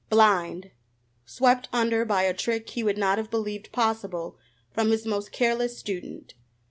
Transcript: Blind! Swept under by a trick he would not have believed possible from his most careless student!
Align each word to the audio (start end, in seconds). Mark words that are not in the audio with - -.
Blind! 0.09 0.71
Swept 1.27 1.69
under 1.71 2.03
by 2.05 2.23
a 2.23 2.33
trick 2.33 2.71
he 2.71 2.83
would 2.83 2.97
not 2.97 3.19
have 3.19 3.29
believed 3.29 3.71
possible 3.71 4.35
from 4.73 4.89
his 4.89 5.05
most 5.05 5.31
careless 5.31 5.77
student! 5.77 6.33